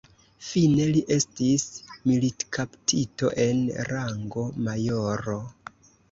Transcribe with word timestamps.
Fine 0.43 0.85
li 0.93 1.01
estis 1.15 1.65
militkaptito 2.11 3.29
en 3.43 3.61
rango 3.91 4.47
majoro. 4.69 5.37